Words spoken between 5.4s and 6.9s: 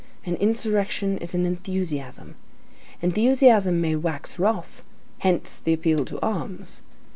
the appeal to arms.